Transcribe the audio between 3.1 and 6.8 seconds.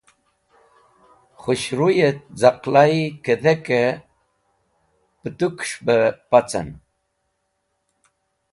kẽdhek-e pũt̃okes̃h be pacen.